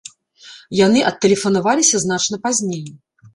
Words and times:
Яны 0.85 0.99
адтэлефанаваліся 1.09 2.01
значна 2.05 2.41
пазней. 2.47 2.83